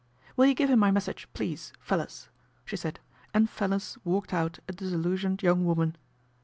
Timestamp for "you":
0.47-0.55